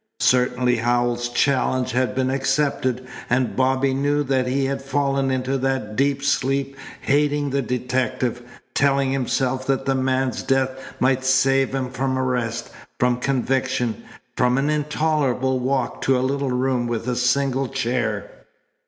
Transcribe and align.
Certainly 0.21 0.77
Howells's 0.77 1.29
challenge 1.29 1.91
had 1.91 2.15
been 2.15 2.31
accepted, 2.31 3.05
and 3.29 3.55
Bobby 3.55 3.93
knew 3.93 4.23
that 4.23 4.47
he 4.47 4.65
had 4.65 4.81
fallen 4.81 5.29
into 5.29 5.59
that 5.59 5.95
deep 5.95 6.23
sleep 6.23 6.75
hating 7.01 7.51
the 7.51 7.61
detective, 7.61 8.41
telling 8.73 9.11
himself 9.11 9.67
that 9.67 9.85
the 9.85 9.93
man's 9.93 10.41
death 10.41 10.95
might 10.99 11.23
save 11.23 11.75
him 11.75 11.91
from 11.91 12.17
arrest, 12.17 12.71
from 12.99 13.17
conviction, 13.19 14.03
from 14.35 14.57
an 14.57 14.71
intolerable 14.71 15.59
walk 15.59 16.01
to 16.01 16.17
a 16.17 16.25
little 16.27 16.49
room 16.49 16.87
with 16.87 17.07
a 17.07 17.15
single 17.15 17.67
chair. 17.67 18.27